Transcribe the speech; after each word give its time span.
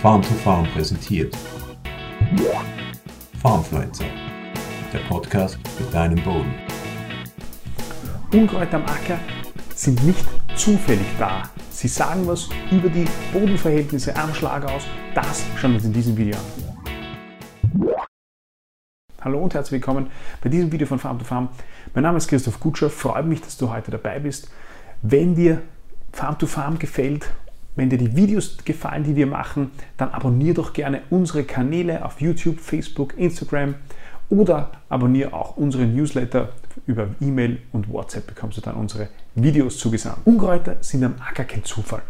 Farm 0.00 0.22
to 0.22 0.32
Farm 0.32 0.66
präsentiert. 0.72 1.36
Farmfluencer, 3.42 4.06
der 4.94 5.00
Podcast 5.00 5.58
mit 5.78 5.92
deinem 5.92 6.24
Boden. 6.24 6.54
Unkräuter 8.32 8.78
am 8.78 8.84
Acker 8.84 9.18
sind 9.74 10.02
nicht 10.06 10.24
zufällig 10.56 11.04
da. 11.18 11.42
Sie 11.68 11.86
sagen 11.86 12.26
was 12.26 12.48
über 12.70 12.88
die 12.88 13.04
Bodenverhältnisse 13.30 14.16
am 14.16 14.32
Schlag 14.32 14.64
aus. 14.64 14.84
Das 15.14 15.44
schauen 15.58 15.72
wir 15.72 15.76
uns 15.76 15.84
in 15.84 15.92
diesem 15.92 16.16
Video 16.16 16.38
an. 16.38 17.90
Hallo 19.20 19.38
und 19.40 19.52
herzlich 19.52 19.82
willkommen 19.82 20.10
bei 20.42 20.48
diesem 20.48 20.72
Video 20.72 20.86
von 20.86 20.98
Farm 20.98 21.18
to 21.18 21.26
Farm. 21.26 21.50
Mein 21.92 22.04
Name 22.04 22.16
ist 22.16 22.28
Christoph 22.28 22.58
Gutscher. 22.58 22.88
Freut 22.88 23.26
mich, 23.26 23.42
dass 23.42 23.58
du 23.58 23.68
heute 23.68 23.90
dabei 23.90 24.18
bist. 24.18 24.50
Wenn 25.02 25.34
dir 25.34 25.60
Farm 26.10 26.38
to 26.38 26.46
Farm 26.46 26.78
gefällt 26.78 27.28
wenn 27.80 27.88
dir 27.88 27.96
die 27.96 28.14
Videos 28.14 28.58
gefallen, 28.62 29.04
die 29.04 29.16
wir 29.16 29.26
machen, 29.26 29.70
dann 29.96 30.10
abonniere 30.10 30.54
doch 30.54 30.74
gerne 30.74 31.00
unsere 31.08 31.44
Kanäle 31.44 32.04
auf 32.04 32.20
YouTube, 32.20 32.60
Facebook, 32.60 33.16
Instagram 33.16 33.74
oder 34.28 34.70
abonniere 34.90 35.32
auch 35.32 35.56
unsere 35.56 35.86
Newsletter 35.86 36.50
über 36.86 37.08
E-Mail 37.22 37.62
und 37.72 37.90
WhatsApp 37.90 38.26
bekommst 38.26 38.58
du 38.58 38.60
dann 38.60 38.74
unsere 38.74 39.08
Videos 39.34 39.78
zugesandt. 39.78 40.18
Unkräuter 40.26 40.76
sind 40.82 41.04
am 41.04 41.14
Acker 41.26 41.44
kein 41.44 41.64
Zufall. 41.64 42.02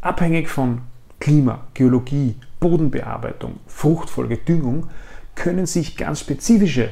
Abhängig 0.00 0.48
von 0.48 0.80
Klima, 1.20 1.60
Geologie, 1.74 2.34
Bodenbearbeitung, 2.58 3.60
Fruchtfolge, 3.68 4.38
Düngung 4.38 4.88
können 5.36 5.66
sich 5.66 5.96
ganz 5.96 6.18
spezifische 6.18 6.88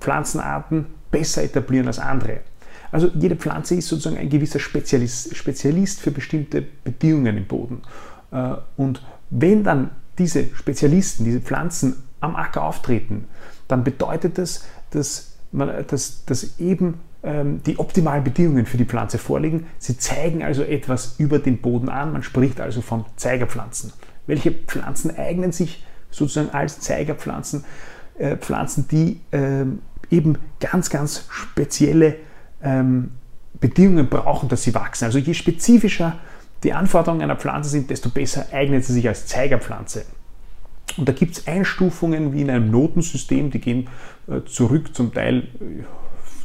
Pflanzenarten 0.00 0.84
besser 1.10 1.42
etablieren 1.42 1.86
als 1.86 1.98
andere. 1.98 2.40
Also 2.92 3.10
jede 3.18 3.36
Pflanze 3.36 3.74
ist 3.74 3.88
sozusagen 3.88 4.18
ein 4.18 4.28
gewisser 4.28 4.60
Spezialist, 4.60 5.34
Spezialist 5.34 6.00
für 6.00 6.10
bestimmte 6.10 6.62
Bedingungen 6.62 7.38
im 7.38 7.46
Boden. 7.46 7.82
Äh, 8.30 8.54
und 8.76 9.02
wenn 9.30 9.64
dann 9.64 9.90
diese 10.18 10.54
Spezialisten, 10.54 11.24
diese 11.24 11.40
Pflanzen 11.40 12.02
am 12.20 12.36
Acker 12.36 12.62
auftreten, 12.62 13.24
dann 13.66 13.82
bedeutet 13.82 14.38
das, 14.38 14.64
dass, 14.90 15.32
man, 15.50 15.86
dass, 15.86 16.24
dass 16.26 16.60
eben 16.60 17.00
ähm, 17.22 17.62
die 17.64 17.78
optimalen 17.78 18.24
Bedingungen 18.24 18.66
für 18.66 18.76
die 18.76 18.84
Pflanze 18.84 19.16
vorliegen. 19.18 19.66
Sie 19.78 19.96
zeigen 19.96 20.42
also 20.42 20.62
etwas 20.62 21.16
über 21.18 21.38
den 21.38 21.58
Boden 21.62 21.88
an. 21.88 22.12
Man 22.12 22.22
spricht 22.22 22.60
also 22.60 22.82
von 22.82 23.06
Zeigerpflanzen. 23.16 23.92
Welche 24.26 24.52
Pflanzen 24.52 25.16
eignen 25.16 25.52
sich 25.52 25.84
sozusagen 26.10 26.50
als 26.50 26.80
Zeigerpflanzen? 26.80 27.64
Äh, 28.18 28.36
Pflanzen, 28.36 28.86
die 28.88 29.20
ähm, 29.32 29.80
eben 30.10 30.36
ganz, 30.60 30.90
ganz 30.90 31.26
spezielle 31.30 32.16
ähm, 32.62 33.10
Bedingungen 33.60 34.08
brauchen, 34.08 34.48
dass 34.48 34.62
sie 34.62 34.74
wachsen. 34.74 35.04
Also 35.04 35.18
je 35.18 35.34
spezifischer 35.34 36.18
die 36.62 36.72
Anforderungen 36.72 37.22
einer 37.22 37.36
Pflanze 37.36 37.70
sind, 37.70 37.90
desto 37.90 38.08
besser 38.08 38.46
eignet 38.52 38.84
sie 38.84 38.92
sich 38.92 39.08
als 39.08 39.26
Zeigerpflanze. 39.26 40.04
Und 40.96 41.08
da 41.08 41.12
gibt 41.12 41.38
es 41.38 41.46
Einstufungen 41.46 42.32
wie 42.32 42.42
in 42.42 42.50
einem 42.50 42.70
Notensystem, 42.70 43.50
die 43.50 43.60
gehen 43.60 43.88
äh, 44.28 44.42
zurück 44.44 44.94
zum 44.94 45.12
Teil 45.12 45.38
äh, 45.38 45.84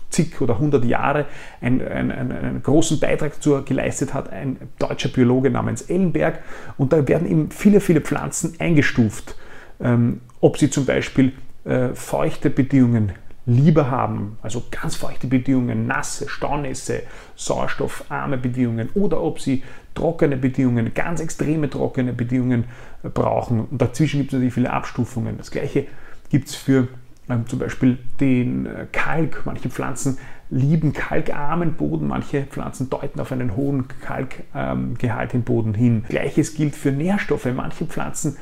zig 0.10 0.40
oder 0.42 0.58
hundert 0.58 0.86
Jahre. 0.86 1.26
Ein, 1.60 1.82
ein, 1.86 2.12
ein, 2.12 2.32
einen 2.32 2.64
großen 2.64 3.00
Beitrag 3.00 3.34
dazu 3.34 3.62
geleistet 3.64 4.14
hat 4.14 4.30
ein 4.32 4.58
deutscher 4.80 5.10
Biologe 5.10 5.50
namens 5.50 5.84
Ellenberg. 5.84 6.40
Und 6.78 6.94
da 6.94 7.08
werden 7.08 7.30
eben 7.30 7.52
viele, 7.52 7.82
viele 7.82 8.02
Pflanzen 8.02 8.54
eingestuft, 8.60 9.36
ähm, 9.82 10.22
ob 10.40 10.58
sie 10.58 10.70
zum 10.70 10.86
Beispiel 10.86 11.34
äh, 11.66 11.90
feuchte 11.90 12.50
Bedingungen 12.50 13.12
lieber 13.48 13.90
haben, 13.90 14.38
also 14.42 14.64
ganz 14.70 14.96
feuchte 14.96 15.26
Bedingungen, 15.28 15.88
nasse, 15.88 16.28
Staunässe, 16.28 17.04
sauerstoffarme 17.36 18.38
Bedingungen 18.38 18.90
oder 18.94 19.22
ob 19.24 19.40
sie 19.40 19.64
trockene 19.96 20.36
Bedingungen, 20.36 20.94
ganz 20.94 21.22
extreme 21.22 21.70
trockene 21.70 22.14
Bedingungen 22.14 22.66
brauchen. 23.02 23.62
Und 23.62 23.82
dazwischen 23.82 24.20
gibt 24.20 24.32
es 24.32 24.34
natürlich 24.34 24.54
viele 24.54 24.72
Abstufungen. 24.72 25.38
Das 25.38 25.50
gleiche 25.50 25.86
gibt 26.30 26.50
es 26.50 26.56
für 26.56 26.90
ähm, 27.30 27.48
zum 27.48 27.60
Beispiel 27.60 27.98
den 28.20 28.66
äh, 28.66 28.86
Kalk. 28.92 29.44
Manche 29.46 29.70
Pflanzen 29.70 30.18
lieben 30.50 30.92
kalkarmen 30.92 31.74
Boden, 31.74 32.08
manche 32.08 32.44
Pflanzen 32.44 32.90
deuten 32.90 33.20
auf 33.20 33.32
einen 33.32 33.56
hohen 33.56 33.86
Kalkgehalt 34.02 35.34
ähm, 35.34 35.40
im 35.40 35.44
Boden 35.44 35.74
hin. 35.74 36.06
Gleiches 36.10 36.54
gilt 36.54 36.76
für 36.76 36.92
Nährstoffe. 36.92 37.48
Manche 37.54 37.86
Pflanzen 37.86 38.38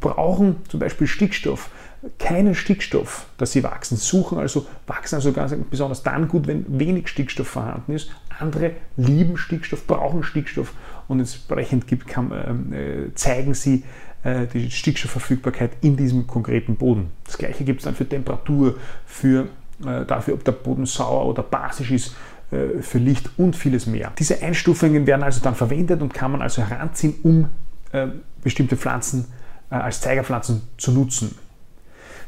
brauchen 0.00 0.56
zum 0.68 0.80
Beispiel 0.80 1.06
Stickstoff, 1.06 1.70
keinen 2.18 2.54
Stickstoff, 2.54 3.26
dass 3.38 3.52
sie 3.52 3.62
wachsen, 3.62 3.96
suchen 3.96 4.38
also, 4.38 4.66
wachsen 4.86 5.16
also 5.16 5.32
ganz 5.32 5.54
besonders 5.70 6.02
dann 6.02 6.26
gut, 6.26 6.46
wenn 6.46 6.78
wenig 6.78 7.08
Stickstoff 7.08 7.46
vorhanden 7.46 7.92
ist. 7.92 8.10
Andere 8.38 8.72
lieben 8.96 9.36
Stickstoff, 9.36 9.86
brauchen 9.86 10.24
Stickstoff 10.24 10.72
und 11.06 11.20
entsprechend 11.20 11.86
gibt, 11.86 12.08
kann, 12.08 12.32
ähm, 12.32 12.72
äh, 12.72 13.14
zeigen 13.14 13.54
sie 13.54 13.84
äh, 14.24 14.46
die 14.46 14.70
Stickstoffverfügbarkeit 14.70 15.72
in 15.82 15.96
diesem 15.96 16.26
konkreten 16.26 16.76
Boden. 16.76 17.12
Das 17.24 17.38
gleiche 17.38 17.64
gibt 17.64 17.80
es 17.80 17.84
dann 17.84 17.94
für 17.94 18.08
Temperatur, 18.08 18.78
für 19.06 19.48
äh, 19.86 20.04
dafür, 20.04 20.34
ob 20.34 20.44
der 20.44 20.52
Boden 20.52 20.86
sauer 20.86 21.26
oder 21.26 21.44
basisch 21.44 21.92
ist, 21.92 22.16
äh, 22.50 22.82
für 22.82 22.98
Licht 22.98 23.30
und 23.36 23.54
vieles 23.54 23.86
mehr. 23.86 24.12
Diese 24.18 24.42
Einstufungen 24.42 25.06
werden 25.06 25.22
also 25.22 25.40
dann 25.40 25.54
verwendet 25.54 26.02
und 26.02 26.12
kann 26.12 26.32
man 26.32 26.42
also 26.42 26.62
heranziehen, 26.62 27.14
um 27.22 27.48
äh, 27.92 28.08
bestimmte 28.42 28.76
Pflanzen 28.76 29.26
äh, 29.70 29.76
als 29.76 30.00
Zeigerpflanzen 30.00 30.62
zu 30.76 30.92
nutzen. 30.92 31.36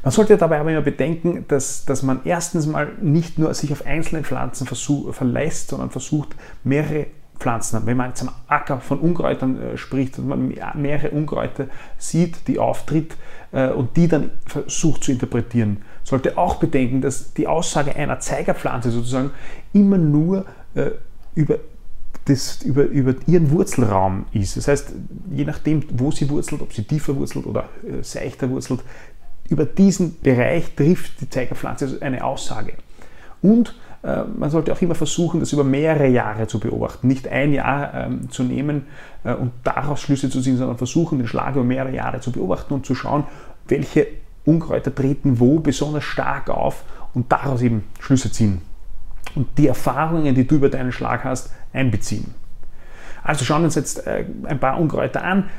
Man 0.05 0.11
sollte 0.11 0.37
dabei 0.37 0.59
aber 0.59 0.69
immer 0.69 0.83
bedenken, 0.83 1.45
dass, 1.47 1.83
dass 1.83 2.03
man 2.03 2.19
erstens 2.25 2.67
mal 2.67 2.89
nicht 3.01 3.39
nur 3.39 3.51
sich 3.55 3.71
auf 3.71 3.87
einzelne 3.87 4.23
Pflanzen 4.23 4.67
verlässt, 4.67 5.69
sondern 5.69 5.89
versucht, 5.89 6.35
mehrere 6.63 7.07
Pflanzen, 7.39 7.81
wenn 7.87 7.97
man 7.97 8.09
jetzt 8.09 8.21
am 8.21 8.29
Acker 8.47 8.79
von 8.79 8.99
Unkräutern 8.99 9.59
äh, 9.59 9.77
spricht 9.77 10.19
und 10.19 10.27
man 10.27 10.53
mehrere 10.75 11.09
Unkräuter 11.09 11.69
sieht, 11.97 12.47
die 12.47 12.59
auftritt 12.59 13.17
äh, 13.51 13.69
und 13.69 13.97
die 13.97 14.07
dann 14.07 14.29
versucht 14.45 15.05
zu 15.05 15.11
interpretieren, 15.11 15.81
sollte 16.03 16.37
auch 16.37 16.57
bedenken, 16.57 17.01
dass 17.01 17.33
die 17.33 17.47
Aussage 17.47 17.95
einer 17.95 18.19
Zeigerpflanze 18.19 18.91
sozusagen 18.91 19.31
immer 19.73 19.97
nur 19.97 20.45
äh, 20.75 20.91
über 21.33 21.57
das 22.25 22.63
über, 22.63 22.83
über 22.83 23.13
ihren 23.27 23.51
Wurzelraum 23.51 24.25
ist. 24.33 24.57
Das 24.57 24.67
heißt, 24.67 24.93
je 25.31 25.45
nachdem, 25.45 25.83
wo 25.91 26.11
sie 26.11 26.29
wurzelt, 26.29 26.61
ob 26.61 26.73
sie 26.73 26.83
tiefer 26.83 27.15
wurzelt 27.15 27.45
oder 27.45 27.69
äh, 27.83 28.03
seichter 28.03 28.49
wurzelt, 28.49 28.81
über 29.49 29.65
diesen 29.65 30.19
Bereich 30.21 30.75
trifft 30.75 31.21
die 31.21 31.29
Zeigerpflanze 31.29 31.85
also 31.85 31.99
eine 31.99 32.23
Aussage. 32.23 32.73
Und 33.41 33.75
äh, 34.03 34.23
man 34.23 34.49
sollte 34.49 34.71
auch 34.73 34.81
immer 34.81 34.95
versuchen, 34.95 35.39
das 35.39 35.53
über 35.53 35.63
mehrere 35.63 36.07
Jahre 36.07 36.47
zu 36.47 36.59
beobachten. 36.59 37.07
Nicht 37.07 37.27
ein 37.27 37.53
Jahr 37.53 37.93
ähm, 37.93 38.29
zu 38.29 38.43
nehmen 38.43 38.87
äh, 39.23 39.33
und 39.33 39.51
daraus 39.63 40.01
Schlüsse 40.01 40.29
zu 40.29 40.41
ziehen, 40.41 40.57
sondern 40.57 40.77
versuchen, 40.77 41.19
den 41.19 41.27
Schlag 41.27 41.55
über 41.55 41.63
mehrere 41.63 41.93
Jahre 41.93 42.19
zu 42.19 42.31
beobachten 42.31 42.73
und 42.73 42.85
zu 42.85 42.95
schauen, 42.95 43.25
welche 43.67 44.07
Unkräuter 44.45 44.93
treten 44.93 45.39
wo 45.39 45.59
besonders 45.59 46.03
stark 46.03 46.49
auf 46.49 46.83
und 47.13 47.31
daraus 47.31 47.61
eben 47.61 47.83
Schlüsse 47.99 48.31
ziehen. 48.31 48.61
Und 49.33 49.57
die 49.57 49.67
Erfahrungen, 49.67 50.35
die 50.35 50.45
du 50.45 50.55
über 50.55 50.69
deinen 50.69 50.91
Schlag 50.91 51.23
hast, 51.23 51.51
einbeziehen. 51.73 52.33
Also 53.23 53.43
schauen 53.43 53.61
wir 53.61 53.65
uns 53.65 53.75
jetzt 53.75 54.05
äh, 54.05 54.25
ein 54.43 54.59
paar 54.59 54.79
Unkräuter 54.79 55.23
an. 55.23 55.49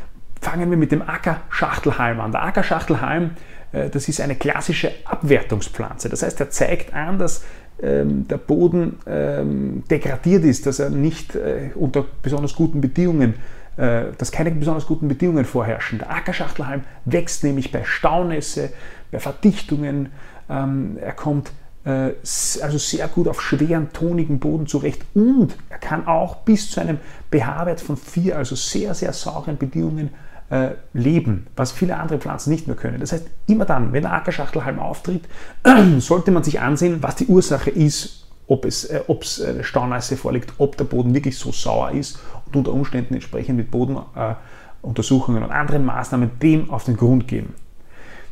Fangen 0.46 0.70
wir 0.70 0.76
mit 0.76 0.92
dem 0.92 1.02
Ackerschachtelhalm 1.02 2.20
an. 2.20 2.30
Der 2.30 2.44
Ackerschachtelhalm 2.44 3.32
äh, 3.72 3.90
das 3.90 4.08
ist 4.08 4.20
eine 4.20 4.36
klassische 4.36 4.92
Abwertungspflanze. 5.04 6.08
Das 6.08 6.22
heißt, 6.22 6.38
er 6.38 6.50
zeigt 6.50 6.94
an, 6.94 7.18
dass 7.18 7.44
ähm, 7.82 8.28
der 8.28 8.38
Boden 8.38 9.00
ähm, 9.08 9.82
degradiert 9.90 10.44
ist, 10.44 10.66
dass 10.66 10.78
er 10.78 10.90
nicht 10.90 11.34
äh, 11.34 11.70
unter 11.74 12.04
besonders 12.22 12.54
guten 12.54 12.80
Bedingungen, 12.80 13.34
äh, 13.76 14.04
dass 14.16 14.30
keine 14.30 14.52
besonders 14.52 14.86
guten 14.86 15.08
Bedingungen 15.08 15.44
vorherrschen. 15.44 15.98
Der 15.98 16.10
Ackerschachtelhalm 16.10 16.84
wächst 17.06 17.42
nämlich 17.42 17.72
bei 17.72 17.82
Staunässe, 17.82 18.70
bei 19.10 19.18
Verdichtungen. 19.18 20.10
Ähm, 20.48 20.96
er 21.00 21.12
kommt 21.12 21.50
also 21.88 22.78
sehr 22.78 23.06
gut 23.06 23.28
auf 23.28 23.40
schweren, 23.40 23.92
tonigen 23.92 24.40
Boden 24.40 24.66
zurecht 24.66 25.02
und 25.14 25.56
er 25.70 25.78
kann 25.78 26.08
auch 26.08 26.38
bis 26.38 26.68
zu 26.68 26.80
einem 26.80 26.98
pH-Wert 27.30 27.80
von 27.80 27.96
4, 27.96 28.36
also 28.36 28.56
sehr, 28.56 28.92
sehr 28.92 29.12
sauren 29.12 29.56
Bedingungen 29.56 30.10
äh, 30.50 30.70
leben, 30.92 31.46
was 31.56 31.72
viele 31.72 31.96
andere 31.96 32.18
Pflanzen 32.18 32.50
nicht 32.50 32.66
mehr 32.66 32.76
können. 32.76 33.00
Das 33.00 33.12
heißt, 33.12 33.26
immer 33.46 33.64
dann, 33.64 33.92
wenn 33.92 34.02
der 34.02 34.12
Ackerschachtelhalm 34.12 34.78
auftritt, 34.78 35.24
sollte 35.98 36.30
man 36.30 36.44
sich 36.44 36.60
ansehen, 36.60 37.02
was 37.02 37.16
die 37.16 37.26
Ursache 37.26 37.70
ist, 37.70 38.28
ob 38.46 38.64
es 38.64 38.84
äh, 38.84 39.00
ob's, 39.08 39.40
äh, 39.40 39.64
Staunässe 39.64 40.16
vorliegt, 40.16 40.52
ob 40.58 40.76
der 40.76 40.84
Boden 40.84 41.14
wirklich 41.14 41.36
so 41.36 41.50
sauer 41.50 41.90
ist 41.90 42.20
und 42.46 42.56
unter 42.56 42.72
Umständen 42.72 43.14
entsprechend 43.14 43.56
mit 43.56 43.70
Bodenuntersuchungen 43.70 45.42
und 45.42 45.50
anderen 45.50 45.84
Maßnahmen 45.84 46.38
dem 46.40 46.70
auf 46.70 46.84
den 46.84 46.96
Grund 46.96 47.26
gehen. 47.26 47.54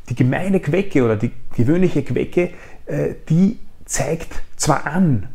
Die 0.08 0.14
gemeine 0.14 0.60
Quecke 0.60 1.02
oder 1.02 1.16
die 1.16 1.32
gewöhnliche 1.56 2.02
Quecke, 2.02 2.50
die 3.30 3.58
zeigt 3.86 4.34
zwar 4.56 4.86
an, 4.86 5.28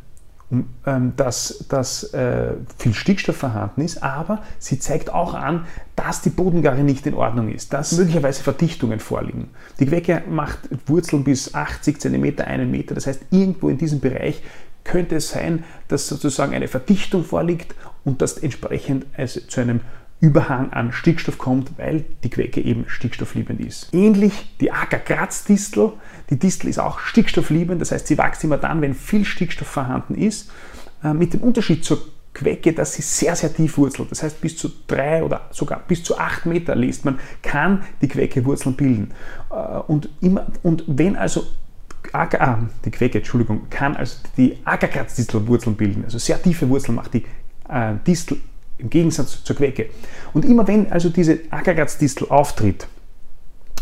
dass, 1.15 1.65
dass 1.69 2.05
äh, 2.13 2.53
viel 2.77 2.95
Stickstoff 2.95 3.37
vorhanden 3.37 3.81
ist, 3.81 4.01
aber 4.01 4.41
sie 4.57 4.79
zeigt 4.79 5.13
auch 5.13 5.35
an, 5.35 5.67
dass 5.95 6.21
die 6.21 6.31
Bodengare 6.31 6.83
nicht 6.83 7.05
in 7.05 7.13
Ordnung 7.13 7.49
ist, 7.49 7.71
dass 7.71 7.91
möglicherweise 7.91 8.41
Verdichtungen 8.41 8.99
vorliegen. 8.99 9.49
Die 9.79 9.85
Quecke 9.85 10.23
macht 10.27 10.59
Wurzeln 10.87 11.23
bis 11.23 11.53
80 11.53 12.01
cm, 12.01 12.39
einen 12.39 12.71
Meter, 12.71 12.95
das 12.95 13.05
heißt 13.05 13.25
irgendwo 13.29 13.69
in 13.69 13.77
diesem 13.77 13.99
Bereich 13.99 14.41
könnte 14.83 15.17
es 15.17 15.29
sein, 15.29 15.63
dass 15.87 16.07
sozusagen 16.07 16.53
eine 16.55 16.67
Verdichtung 16.67 17.23
vorliegt 17.23 17.75
und 18.03 18.21
dass 18.21 18.37
entsprechend 18.37 19.05
zu 19.47 19.61
einem 19.61 19.81
Überhang 20.21 20.73
an 20.73 20.91
Stickstoff 20.91 21.37
kommt, 21.37 21.71
weil 21.77 22.03
die 22.23 22.29
Quecke 22.29 22.59
eben 22.61 22.85
stickstoffliebend 22.87 23.61
ist. 23.61 23.93
Ähnlich 23.93 24.33
die 24.59 24.71
Ackerkratzdistel. 24.71 25.93
Die 26.29 26.37
Distel 26.37 26.69
ist 26.69 26.77
auch 26.77 26.99
stickstoffliebend, 26.99 27.81
das 27.81 27.91
heißt, 27.91 28.07
sie 28.07 28.17
wächst 28.17 28.43
immer 28.43 28.57
dann, 28.57 28.81
wenn 28.81 28.93
viel 28.93 29.23
Stickstoff 29.23 29.67
vorhanden 29.67 30.15
ist. 30.15 30.51
Äh, 31.03 31.13
mit 31.13 31.33
dem 31.33 31.41
Unterschied 31.41 31.85
zur 31.85 32.01
Quecke, 32.33 32.73
dass 32.73 32.93
sie 32.93 33.01
sehr, 33.01 33.35
sehr 33.35 33.53
tief 33.53 33.77
wurzelt. 33.77 34.11
Das 34.11 34.21
heißt, 34.21 34.41
bis 34.41 34.57
zu 34.57 34.69
drei 34.87 35.23
oder 35.23 35.47
sogar 35.51 35.81
bis 35.87 36.03
zu 36.03 36.17
acht 36.17 36.45
Meter 36.45 36.75
liest 36.75 37.05
man, 37.05 37.19
kann 37.41 37.83
die 38.01 38.09
Quecke 38.09 38.43
Wurzeln 38.43 38.75
bilden. 38.75 39.11
Äh, 39.49 39.53
und, 39.87 40.09
immer, 40.19 40.47
und 40.63 40.83
wenn 40.87 41.15
also 41.15 41.47
Acker, 42.11 42.41
ah, 42.41 42.59
die 42.85 42.91
Quecke, 42.91 43.19
Entschuldigung, 43.19 43.69
kann 43.69 43.95
also 43.95 44.17
die 44.35 44.57
Ackerkratzdistel 44.65 45.47
Wurzeln 45.47 45.75
bilden. 45.75 46.03
Also 46.03 46.17
sehr 46.17 46.41
tiefe 46.41 46.67
Wurzeln 46.67 46.95
macht 46.95 47.13
die 47.13 47.25
äh, 47.69 47.93
Distel 48.05 48.37
im 48.79 48.89
Gegensatz 48.89 49.43
zur 49.43 49.55
Quecke. 49.55 49.89
Und 50.33 50.45
immer 50.45 50.67
wenn 50.67 50.91
also 50.91 51.09
diese 51.09 51.39
Ackerkratzdistel 51.49 52.27
auftritt 52.29 52.87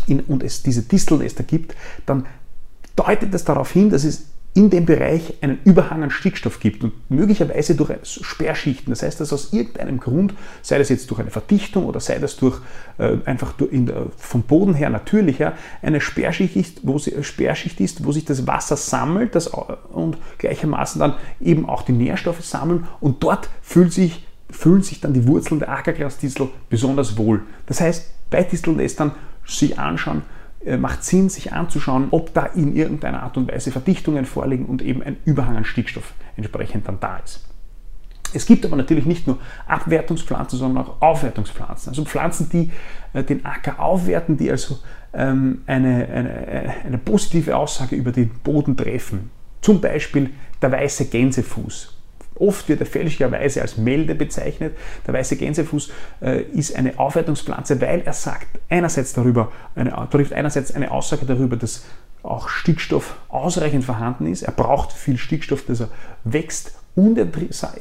in, 0.06 0.20
und 0.20 0.42
es 0.42 0.62
diese 0.62 0.82
Distelnester 0.82 1.44
gibt, 1.44 1.74
dann 2.06 2.26
deutet 2.96 3.32
das 3.32 3.44
darauf 3.44 3.70
hin, 3.70 3.90
dass 3.90 4.04
es 4.04 4.26
in 4.54 4.70
dem 4.70 4.86
Bereich 4.86 5.34
einen 5.40 5.60
Überhang 5.64 6.02
an 6.02 6.10
Stickstoff 6.10 6.58
gibt 6.58 6.82
und 6.82 6.92
möglicherweise 7.10 7.76
durch 7.76 7.92
Sperrschichten. 8.02 8.90
Das 8.90 9.02
heißt, 9.02 9.20
dass 9.20 9.32
aus 9.32 9.52
irgendeinem 9.52 10.00
Grund, 10.00 10.34
sei 10.62 10.78
das 10.78 10.88
jetzt 10.88 11.08
durch 11.10 11.20
eine 11.20 11.30
Verdichtung 11.30 11.84
oder 11.84 12.00
sei 12.00 12.18
das 12.18 12.36
durch 12.36 12.60
äh, 12.96 13.18
einfach 13.24 13.52
durch 13.52 13.70
der, 13.72 14.06
vom 14.16 14.42
Boden 14.42 14.74
her 14.74 14.90
natürlich 14.90 15.38
her, 15.38 15.52
eine 15.80 16.00
Sperrschicht 16.00 16.56
ist, 16.56 16.80
wo, 16.82 16.98
sie, 16.98 17.22
Sperrschicht 17.22 17.80
ist, 17.80 18.04
wo 18.04 18.10
sich 18.10 18.24
das 18.24 18.48
Wasser 18.48 18.76
sammelt 18.76 19.36
das, 19.36 19.46
und 19.46 20.18
gleichermaßen 20.38 20.98
dann 20.98 21.14
eben 21.40 21.68
auch 21.68 21.82
die 21.82 21.92
Nährstoffe 21.92 22.44
sammeln 22.44 22.88
und 23.00 23.22
dort 23.22 23.50
fühlt 23.62 23.92
sich, 23.92 24.26
fühlen 24.50 24.82
sich 24.82 25.00
dann 25.00 25.12
die 25.12 25.26
Wurzeln 25.26 25.58
der 25.60 25.70
Ackergrasdistel 25.70 26.48
besonders 26.70 27.16
wohl. 27.18 27.42
Das 27.66 27.80
heißt, 27.80 28.30
bei 28.30 28.42
Distelnestern 28.42 29.12
sich 29.44 29.78
anschauen, 29.78 30.22
äh, 30.64 30.76
macht 30.76 31.04
Sinn, 31.04 31.28
sich 31.28 31.52
anzuschauen, 31.52 32.08
ob 32.10 32.34
da 32.34 32.46
in 32.46 32.74
irgendeiner 32.74 33.22
Art 33.22 33.36
und 33.36 33.50
Weise 33.50 33.70
Verdichtungen 33.70 34.24
vorliegen 34.24 34.66
und 34.66 34.82
eben 34.82 35.02
ein 35.02 35.16
Überhang 35.24 35.56
an 35.56 35.64
Stickstoff 35.64 36.12
entsprechend 36.36 36.88
dann 36.88 36.98
da 37.00 37.18
ist. 37.18 37.44
Es 38.34 38.44
gibt 38.44 38.66
aber 38.66 38.76
natürlich 38.76 39.06
nicht 39.06 39.26
nur 39.26 39.38
Abwertungspflanzen, 39.66 40.58
sondern 40.58 40.84
auch 40.84 41.00
Aufwertungspflanzen. 41.00 41.90
Also 41.90 42.04
Pflanzen, 42.04 42.50
die 42.50 42.70
äh, 43.12 43.24
den 43.24 43.44
Acker 43.46 43.80
aufwerten, 43.80 44.36
die 44.36 44.50
also 44.50 44.78
ähm, 45.14 45.62
eine, 45.66 46.06
eine, 46.06 46.74
eine 46.84 46.98
positive 46.98 47.56
Aussage 47.56 47.96
über 47.96 48.12
den 48.12 48.30
Boden 48.42 48.76
treffen. 48.76 49.30
Zum 49.62 49.80
Beispiel 49.80 50.30
der 50.60 50.72
weiße 50.72 51.06
Gänsefuß. 51.06 51.97
Oft 52.38 52.68
wird 52.68 52.80
er 52.80 52.86
fälschlicherweise 52.86 53.62
als 53.62 53.76
Melde 53.76 54.14
bezeichnet. 54.14 54.76
Der 55.06 55.14
weiße 55.14 55.36
Gänsefuß 55.36 55.90
äh, 56.22 56.42
ist 56.42 56.76
eine 56.76 56.98
Aufwertungspflanze, 56.98 57.80
weil 57.80 58.02
er 58.04 58.12
sagt 58.12 58.46
einerseits 58.68 59.12
darüber, 59.12 59.52
eine, 59.74 59.94
trifft 60.10 60.32
einerseits 60.32 60.72
eine 60.74 60.90
Aussage 60.90 61.26
darüber, 61.26 61.56
dass 61.56 61.84
auch 62.22 62.48
Stickstoff 62.48 63.16
ausreichend 63.28 63.84
vorhanden 63.84 64.26
ist. 64.26 64.42
Er 64.42 64.52
braucht 64.52 64.92
viel 64.92 65.16
Stickstoff, 65.16 65.64
dass 65.66 65.80
er 65.80 65.88
wächst 66.24 66.72
und 66.94 67.16
er, 67.16 67.28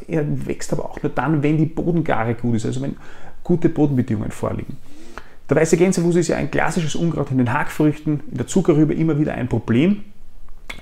er 0.07 0.47
wächst 0.47 0.73
aber 0.73 0.85
auch 0.85 1.01
nur 1.01 1.11
dann, 1.11 1.41
wenn 1.41 1.57
die 1.57 1.65
Bodengare 1.65 2.35
gut 2.35 2.55
ist, 2.55 2.65
also 2.65 2.81
wenn 2.81 2.95
gute 3.43 3.69
Bodenbedingungen 3.69 4.31
vorliegen. 4.31 4.77
Der 5.49 5.57
weiße 5.57 5.77
Gänsefuß 5.77 6.17
ist 6.17 6.27
ja 6.27 6.35
ein 6.35 6.51
klassisches 6.51 6.95
Unkraut 6.95 7.31
in 7.31 7.37
den 7.37 7.53
Hackfrüchten, 7.53 8.21
in 8.29 8.37
der 8.37 8.47
Zuckerrübe 8.47 8.93
immer 8.93 9.17
wieder 9.17 9.33
ein 9.33 9.47
Problem. 9.47 10.03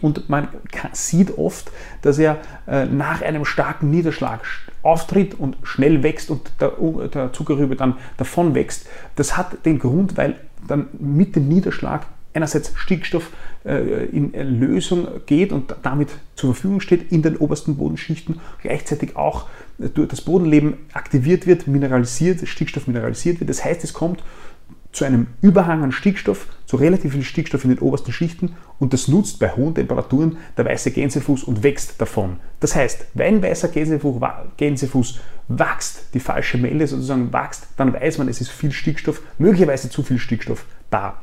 Und 0.01 0.29
man 0.29 0.47
sieht 0.93 1.37
oft, 1.37 1.71
dass 2.01 2.19
er 2.19 2.37
äh, 2.67 2.85
nach 2.85 3.21
einem 3.21 3.45
starken 3.45 3.89
Niederschlag 3.89 4.41
auftritt 4.83 5.33
und 5.33 5.57
schnell 5.63 6.03
wächst 6.03 6.29
und 6.29 6.51
der, 6.59 7.31
Zuckerrübe 7.33 7.75
dann 7.75 7.97
davon 8.17 8.53
wächst. 8.55 8.87
Das 9.15 9.35
hat 9.35 9.65
den 9.65 9.79
Grund, 9.79 10.17
weil 10.17 10.35
dann 10.67 10.87
mit 10.99 11.35
dem 11.35 11.47
Niederschlag 11.47 12.05
einerseits 12.35 12.73
Stickstoff 12.75 13.31
äh, 13.63 14.05
in 14.05 14.33
Lösung 14.33 15.07
geht 15.25 15.51
und 15.51 15.75
damit 15.81 16.09
zur 16.35 16.53
Verfügung 16.53 16.81
steht 16.81 17.11
in 17.11 17.21
den 17.21 17.37
obersten 17.37 17.77
Bodenschichten, 17.77 18.39
gleichzeitig 18.61 19.15
auch 19.15 19.47
äh, 19.79 19.89
durch 19.89 20.09
das 20.09 20.21
Bodenleben 20.21 20.75
aktiviert 20.93 21.47
wird, 21.47 21.67
mineralisiert, 21.67 22.47
Stickstoff 22.47 22.87
mineralisiert 22.87 23.39
wird. 23.39 23.49
Das 23.49 23.63
heißt, 23.63 23.83
es 23.83 23.93
kommt 23.93 24.21
zu 24.95 25.03
einem 25.03 25.27
Überhang 25.41 25.83
an 25.83 25.91
Stickstoff, 25.91 26.47
zu 26.65 26.77
relativ 26.77 27.11
viel 27.11 27.23
Stickstoff 27.23 27.65
in 27.65 27.71
den 27.71 27.79
obersten 27.79 28.13
Schichten 28.13 28.55
und 28.79 28.93
das 28.93 29.09
nutzt 29.09 29.39
bei 29.39 29.49
hohen 29.49 29.75
Temperaturen 29.75 30.37
der 30.57 30.65
weiße 30.65 30.91
Gänsefuß 30.91 31.43
und 31.43 31.63
wächst 31.63 31.99
davon. 31.99 32.37
Das 32.61 32.75
heißt, 32.75 33.05
wenn 33.13 33.43
weißer 33.43 33.67
Gänsefuß, 33.67 34.21
Gänsefuß 34.55 35.19
wächst, 35.49 36.13
die 36.13 36.21
falsche 36.21 36.57
Melde 36.57 36.87
sozusagen 36.87 37.33
wächst, 37.33 37.67
dann 37.75 37.93
weiß 37.93 38.19
man, 38.19 38.29
es 38.29 38.39
ist 38.39 38.49
viel 38.51 38.71
Stickstoff, 38.71 39.21
möglicherweise 39.37 39.89
zu 39.89 40.01
viel 40.01 40.17
Stickstoff 40.17 40.65
da. 40.89 41.17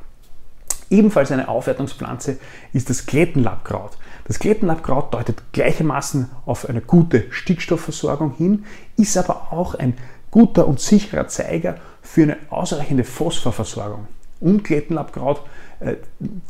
Ebenfalls 0.91 1.33
eine 1.33 1.49
Aufwertungspflanze 1.49 2.37
ist 2.75 2.91
das 2.91 3.07
Klettenlaubkraut. 3.07 3.97
Das 4.27 4.39
Klettenlaubkraut 4.39 5.15
deutet 5.15 5.43
gleichermaßen 5.53 6.29
auf 6.45 6.69
eine 6.69 6.83
gute 6.83 7.25
Stickstoffversorgung 7.31 8.35
hin, 8.35 8.67
ist 8.99 9.17
aber 9.17 9.53
auch 9.53 9.75
ein 9.75 9.95
guter 10.31 10.67
und 10.67 10.81
sicherer 10.81 11.29
Zeiger 11.29 11.77
für 12.13 12.25
eine 12.25 12.37
ausreichende 12.51 13.05
Phosphorversorgung. 13.05 14.07
Und 14.39 14.65
Klettenlaubkraut 14.65 15.41
äh, 15.81 15.95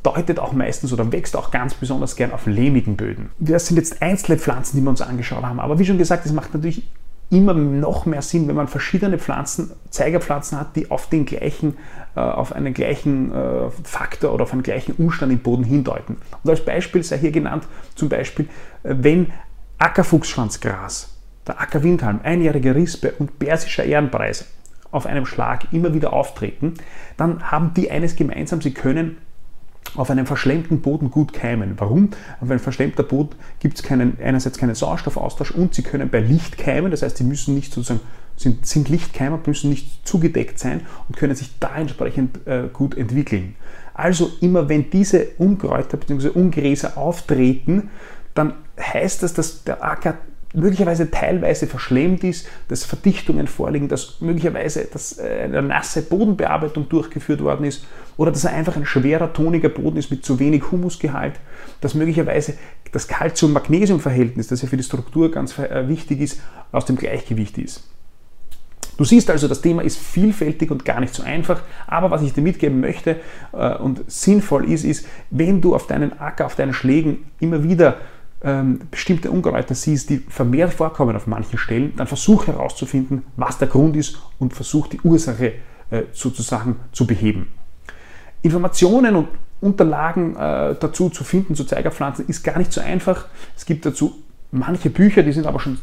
deutet 0.02 0.40
auch 0.40 0.52
meistens 0.52 0.92
oder 0.92 1.12
wächst 1.12 1.36
auch 1.36 1.52
ganz 1.52 1.74
besonders 1.74 2.16
gern 2.16 2.32
auf 2.32 2.46
lehmigen 2.46 2.96
Böden. 2.96 3.30
Das 3.38 3.68
sind 3.68 3.76
jetzt 3.76 4.02
einzelne 4.02 4.38
Pflanzen, 4.38 4.76
die 4.76 4.82
wir 4.82 4.90
uns 4.90 5.02
angeschaut 5.02 5.44
haben. 5.44 5.60
Aber 5.60 5.78
wie 5.78 5.84
schon 5.84 5.98
gesagt, 5.98 6.26
es 6.26 6.32
macht 6.32 6.52
natürlich 6.52 6.88
immer 7.30 7.54
noch 7.54 8.06
mehr 8.06 8.22
Sinn, 8.22 8.48
wenn 8.48 8.56
man 8.56 8.66
verschiedene 8.66 9.18
Pflanzen, 9.18 9.70
Zeigerpflanzen 9.90 10.58
hat, 10.58 10.74
die 10.74 10.90
auf 10.90 11.08
den 11.08 11.26
gleichen, 11.26 11.76
äh, 12.16 12.20
auf 12.20 12.52
einen 12.52 12.74
gleichen 12.74 13.32
äh, 13.32 13.70
Faktor 13.84 14.34
oder 14.34 14.42
auf 14.42 14.52
einen 14.52 14.64
gleichen 14.64 14.96
Umstand 14.96 15.32
im 15.32 15.38
Boden 15.38 15.62
hindeuten. 15.62 16.16
Und 16.42 16.50
als 16.50 16.64
Beispiel 16.64 17.04
sei 17.04 17.18
hier 17.18 17.30
genannt, 17.30 17.68
zum 17.94 18.08
Beispiel, 18.08 18.48
wenn 18.82 19.32
Ackerfuchsschwanzgras, 19.78 21.16
der 21.46 21.60
Ackerwindhalm, 21.60 22.18
einjährige 22.24 22.74
Rispe 22.74 23.12
und 23.20 23.38
persischer 23.38 23.84
Ehrenpreis 23.84 24.46
auf 24.92 25.06
einem 25.06 25.26
Schlag 25.26 25.72
immer 25.72 25.94
wieder 25.94 26.12
auftreten, 26.12 26.74
dann 27.16 27.50
haben 27.50 27.74
die 27.74 27.90
eines 27.90 28.14
gemeinsam, 28.14 28.60
sie 28.60 28.72
können 28.72 29.16
auf 29.96 30.10
einem 30.10 30.26
verschlemmten 30.26 30.80
Boden 30.80 31.10
gut 31.10 31.32
keimen. 31.32 31.74
Warum? 31.76 32.10
Auf 32.40 32.50
einem 32.50 32.60
verschlemmter 32.60 33.02
Boden 33.02 33.34
gibt 33.58 33.78
es 33.78 33.82
keinen, 33.82 34.16
einerseits 34.22 34.58
keinen 34.58 34.74
Sauerstoffaustausch 34.74 35.50
und 35.50 35.74
sie 35.74 35.82
können 35.82 36.08
bei 36.08 36.20
Licht 36.20 36.56
keimen, 36.56 36.90
das 36.90 37.02
heißt, 37.02 37.16
sie 37.16 37.24
müssen 37.24 37.54
nicht 37.54 37.72
sozusagen, 37.72 38.00
sind, 38.36 38.64
sind 38.64 38.88
Lichtkeimer, 38.88 39.40
müssen 39.44 39.70
nicht 39.70 40.06
zugedeckt 40.06 40.58
sein 40.58 40.82
und 41.08 41.16
können 41.16 41.34
sich 41.34 41.58
da 41.58 41.76
entsprechend 41.76 42.46
äh, 42.46 42.68
gut 42.72 42.96
entwickeln. 42.96 43.56
Also 43.94 44.30
immer 44.40 44.68
wenn 44.68 44.88
diese 44.90 45.26
Unkräuter 45.38 45.98
bzw. 45.98 46.28
Ungräser 46.28 46.96
auftreten, 46.96 47.90
dann 48.34 48.54
heißt 48.80 49.22
das, 49.22 49.34
dass 49.34 49.64
der 49.64 49.84
Acker 49.84 50.16
möglicherweise 50.52 51.10
teilweise 51.10 51.66
verschlemmt 51.66 52.24
ist, 52.24 52.46
dass 52.68 52.84
Verdichtungen 52.84 53.46
vorliegen, 53.46 53.88
dass 53.88 54.20
möglicherweise 54.20 54.86
dass 54.92 55.18
äh, 55.18 55.42
eine 55.44 55.62
nasse 55.62 56.02
Bodenbearbeitung 56.02 56.88
durchgeführt 56.88 57.42
worden 57.42 57.64
ist 57.64 57.84
oder 58.16 58.30
dass 58.30 58.44
er 58.44 58.52
einfach 58.52 58.76
ein 58.76 58.86
schwerer, 58.86 59.32
toniger 59.32 59.68
Boden 59.68 59.96
ist 59.96 60.10
mit 60.10 60.24
zu 60.24 60.38
wenig 60.38 60.70
Humusgehalt, 60.70 61.34
dass 61.80 61.94
möglicherweise 61.94 62.54
das 62.92 63.08
Calcium-Magnesium-Verhältnis, 63.08 64.48
das 64.48 64.62
ja 64.62 64.68
für 64.68 64.76
die 64.76 64.82
Struktur 64.82 65.30
ganz 65.30 65.58
äh, 65.58 65.88
wichtig 65.88 66.20
ist, 66.20 66.40
aus 66.70 66.84
dem 66.84 66.96
Gleichgewicht 66.96 67.56
ist. 67.58 67.88
Du 68.98 69.04
siehst 69.04 69.30
also, 69.30 69.48
das 69.48 69.62
Thema 69.62 69.82
ist 69.82 69.98
vielfältig 69.98 70.70
und 70.70 70.84
gar 70.84 71.00
nicht 71.00 71.14
so 71.14 71.22
einfach, 71.22 71.62
aber 71.86 72.10
was 72.10 72.22
ich 72.22 72.34
dir 72.34 72.42
mitgeben 72.42 72.80
möchte 72.80 73.16
äh, 73.52 73.74
und 73.76 74.02
sinnvoll 74.06 74.70
ist, 74.70 74.84
ist, 74.84 75.06
wenn 75.30 75.62
du 75.62 75.74
auf 75.74 75.86
deinen 75.86 76.18
Acker, 76.20 76.44
auf 76.44 76.54
deinen 76.56 76.74
Schlägen 76.74 77.24
immer 77.40 77.64
wieder 77.64 77.96
ähm, 78.44 78.80
bestimmte 78.90 79.30
Unkräuter 79.30 79.74
siehst, 79.74 80.10
die 80.10 80.18
vermehrt 80.18 80.74
vorkommen 80.74 81.16
auf 81.16 81.26
manchen 81.26 81.58
Stellen, 81.58 81.94
dann 81.96 82.06
versuch 82.06 82.46
herauszufinden, 82.46 83.22
was 83.36 83.58
der 83.58 83.68
Grund 83.68 83.96
ist 83.96 84.18
und 84.38 84.52
versuch 84.52 84.88
die 84.88 85.00
Ursache 85.00 85.54
äh, 85.90 86.02
sozusagen 86.12 86.76
zu 86.92 87.06
beheben. 87.06 87.52
Informationen 88.42 89.16
und 89.16 89.28
Unterlagen 89.60 90.34
äh, 90.34 90.74
dazu 90.78 91.08
zu 91.08 91.22
finden 91.22 91.54
zu 91.54 91.64
Zeigerpflanzen 91.64 92.26
ist 92.26 92.42
gar 92.42 92.58
nicht 92.58 92.72
so 92.72 92.80
einfach. 92.80 93.26
Es 93.56 93.64
gibt 93.64 93.86
dazu 93.86 94.22
manche 94.52 94.90
Bücher, 94.90 95.22
die 95.22 95.32
sind 95.32 95.46
aber 95.46 95.58
schon 95.58 95.78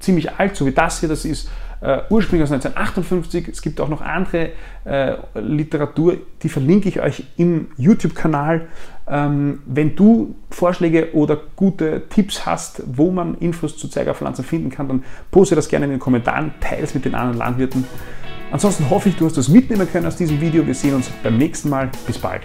ziemlich 0.00 0.32
alt, 0.32 0.56
so 0.56 0.66
wie 0.66 0.72
das 0.72 1.00
hier, 1.00 1.08
das 1.08 1.24
ist 1.24 1.48
äh, 1.80 2.00
ursprünglich 2.10 2.44
aus 2.44 2.52
1958. 2.52 3.48
Es 3.48 3.62
gibt 3.62 3.80
auch 3.80 3.88
noch 3.88 4.00
andere 4.00 4.50
äh, 4.84 5.14
Literatur, 5.34 6.16
die 6.42 6.48
verlinke 6.48 6.88
ich 6.88 7.00
euch 7.00 7.24
im 7.36 7.68
YouTube-Kanal. 7.76 8.66
Ähm, 9.06 9.62
wenn 9.66 9.94
du 9.94 10.34
Vorschläge 10.50 11.14
oder 11.14 11.38
gute 11.54 12.08
Tipps 12.08 12.46
hast, 12.46 12.82
wo 12.86 13.10
man 13.10 13.36
Infos 13.36 13.76
zu 13.76 13.88
Zeigerpflanzen 13.88 14.44
finden 14.44 14.70
kann, 14.70 14.88
dann 14.88 15.04
poste 15.30 15.54
das 15.54 15.68
gerne 15.68 15.84
in 15.84 15.92
den 15.92 16.00
Kommentaren, 16.00 16.52
teile 16.60 16.82
es 16.82 16.94
mit 16.94 17.04
den 17.04 17.14
anderen 17.14 17.38
Landwirten. 17.38 17.84
Ansonsten 18.50 18.88
hoffe 18.88 19.10
ich, 19.10 19.16
du 19.16 19.26
hast 19.26 19.36
was 19.36 19.48
mitnehmen 19.48 19.86
können 19.90 20.06
aus 20.06 20.16
diesem 20.16 20.40
Video. 20.40 20.66
Wir 20.66 20.74
sehen 20.74 20.94
uns 20.94 21.10
beim 21.22 21.36
nächsten 21.36 21.68
Mal. 21.68 21.90
Bis 22.06 22.18
bald. 22.18 22.42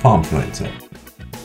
Farmfluencer, 0.00 0.66